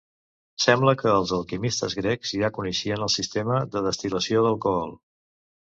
[0.63, 5.01] Sembla que els alquimistes grecs ja coneixien el sistema de destil·lació d'alcohol.